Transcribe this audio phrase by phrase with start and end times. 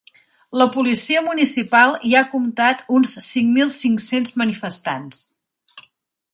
[0.61, 5.25] La policia municipal hi ha comptat uns cinc mil cinc-cents manifestants.